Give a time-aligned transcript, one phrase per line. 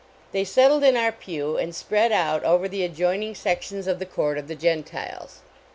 [0.31, 4.39] They settled in our pew and spread out over the adjoining sections of the court
[4.39, 5.41] of the Gentiles.